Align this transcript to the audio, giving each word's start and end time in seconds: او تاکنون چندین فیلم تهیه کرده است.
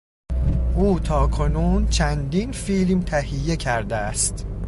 او 0.75 0.99
تاکنون 0.99 1.87
چندین 1.87 2.51
فیلم 2.51 3.01
تهیه 3.01 3.55
کرده 3.55 3.95
است. 3.95 4.47